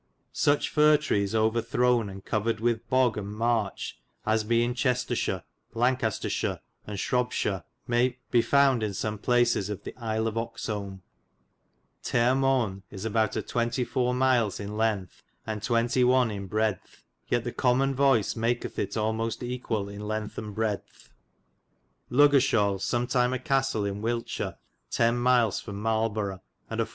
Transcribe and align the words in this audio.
Suche 0.33 0.67
firre 0.67 0.97
trees 0.97 1.35
overthrowne 1.35 2.09
and 2.09 2.25
coverid 2.25 2.59
with 2.59 2.89
bogge 2.89 3.17
and 3.17 3.35
merche 3.37 3.93
as 4.25 4.43
be 4.43 4.63
in 4.63 4.73
Chestershire, 4.73 5.43
Lancastershire 5.75 6.59
and 6.87 6.97
Shrobbe 6.97 7.31
shire 7.31 7.63
be 7.87 8.41
found 8.41 8.81
in 8.81 8.95
some 8.95 9.19
places 9.19 9.69
of 9.69 9.83
the 9.83 9.95
Isle 9.97 10.25
of 10.25 10.33
Oxolme.^ 10.39 11.01
Terre 12.01 12.33
Mone 12.33 12.81
is 12.89 13.05
about 13.05 13.35
a 13.35 13.43
24. 13.43 14.15
miles 14.15 14.59
in 14.59 14.69
lengthe 14.75 15.21
and 15.45 15.61
21. 15.61 16.31
in 16.31 16.49
bredthe, 16.49 17.03
yet 17.27 17.43
the 17.43 17.53
comon 17.53 17.93
voice 17.93 18.33
makethe 18.35 18.79
it 18.79 18.95
almoste 18.97 19.47
egale 19.47 19.93
in 19.93 20.01
lengthe 20.01 20.35
and 20.39 20.55
bredthe. 20.55 21.09
LuggershauU 22.09 22.79
sumtyme 22.81 23.35
a 23.35 23.37
castle 23.37 23.85
in 23.85 24.01
Wileshire 24.01 24.57
10. 24.89 25.19
miles 25.19 25.59
from 25.59 25.75
Marleborow, 25.79 26.41
and 26.71 26.79
a 26.81 26.87
4. 26.87 26.89